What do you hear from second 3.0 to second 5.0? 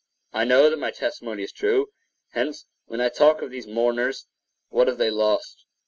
talk to these mourners, what have